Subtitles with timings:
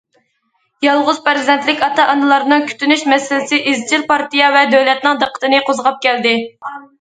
[0.85, 6.35] يالغۇز پەرزەنتلىك ئاتا- ئانىلارنىڭ كۈتۈنۈش مەسىلىسى ئىزچىل پارتىيە ۋە دۆلەتنىڭ دىققىتىنى قوزغاپ كەلدى.